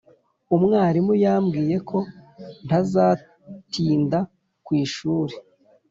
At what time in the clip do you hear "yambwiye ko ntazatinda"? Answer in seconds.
1.23-4.19